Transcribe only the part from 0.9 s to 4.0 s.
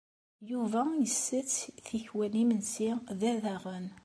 isett tikkwal imensi da daɣen.